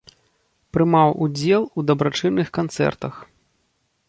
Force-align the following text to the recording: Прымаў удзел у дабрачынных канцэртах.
Прымаў 0.77 1.13
удзел 1.27 1.69
у 1.77 1.85
дабрачынных 1.91 2.47
канцэртах. 2.61 3.13